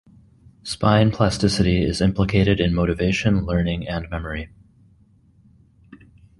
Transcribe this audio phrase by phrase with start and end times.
[0.63, 4.49] Spine plasticity is implicated in motivation, learning, and memory.